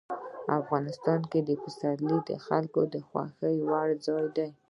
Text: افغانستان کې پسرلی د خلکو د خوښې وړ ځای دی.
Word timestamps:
افغانستان 0.59 1.19
کې 1.31 1.39
پسرلی 1.63 2.17
د 2.29 2.31
خلکو 2.45 2.81
د 2.93 2.95
خوښې 3.07 3.53
وړ 3.69 3.87
ځای 4.05 4.25
دی. 4.35 4.49